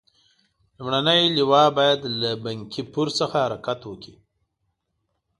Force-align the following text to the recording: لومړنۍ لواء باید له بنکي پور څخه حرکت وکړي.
لومړنۍ 0.77 1.21
لواء 1.37 1.69
باید 1.77 1.99
له 2.21 2.31
بنکي 2.43 2.83
پور 2.91 3.07
څخه 3.19 3.35
حرکت 3.45 3.79
وکړي. 3.85 4.15